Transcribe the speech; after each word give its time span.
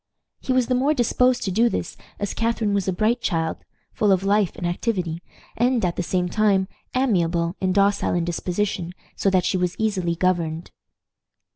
He 0.39 0.51
was 0.51 0.65
the 0.65 0.73
more 0.73 0.95
disposed 0.95 1.43
to 1.43 1.51
do 1.51 1.69
this 1.69 1.95
as 2.17 2.33
Catharine 2.33 2.73
was 2.73 2.87
a 2.87 2.91
bright 2.91 3.21
child, 3.21 3.57
full 3.93 4.11
of 4.11 4.23
life 4.23 4.55
and 4.55 4.65
activity, 4.65 5.21
and, 5.55 5.85
at 5.85 5.95
the 5.95 6.01
same 6.01 6.27
time, 6.27 6.67
amiable 6.95 7.55
and 7.61 7.71
docile 7.71 8.15
in 8.15 8.25
disposition, 8.25 8.93
so 9.15 9.29
that 9.29 9.45
she 9.45 9.57
was 9.57 9.75
easily 9.77 10.15
governed. 10.15 10.71